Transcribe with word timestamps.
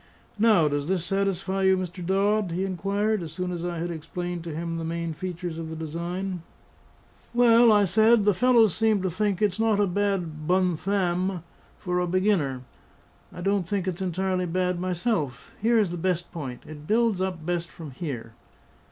"Now, 0.39 0.67
does 0.67 0.87
this 0.87 1.05
satisfy 1.05 1.61
you, 1.61 1.77
Mr. 1.77 2.03
Dodd?" 2.03 2.53
he 2.53 2.65
inquired, 2.65 3.21
as 3.21 3.33
soon 3.33 3.51
as 3.51 3.63
I 3.63 3.77
had 3.77 3.91
explained 3.91 4.43
to 4.45 4.55
him 4.55 4.77
the 4.77 4.83
main 4.83 5.13
features 5.13 5.59
of 5.59 5.69
the 5.69 5.75
design. 5.75 6.41
"Well," 7.35 7.71
I 7.71 7.85
said, 7.85 8.23
"the 8.23 8.33
fellows 8.33 8.73
seem 8.73 9.03
to 9.03 9.11
think 9.11 9.43
it's 9.43 9.59
not 9.59 9.79
a 9.79 9.85
bad 9.85 10.47
bonne 10.47 10.75
femme 10.75 11.43
for 11.77 11.99
a 11.99 12.07
beginner. 12.07 12.63
I 13.31 13.41
don't 13.41 13.67
think 13.67 13.87
it's 13.87 14.01
entirely 14.01 14.47
bad 14.47 14.79
myself. 14.79 15.51
Here 15.61 15.77
is 15.77 15.91
the 15.91 15.97
best 15.97 16.31
point; 16.31 16.63
it 16.65 16.87
builds 16.87 17.21
up 17.21 17.45
best 17.45 17.69
from 17.69 17.91
here. 17.91 18.33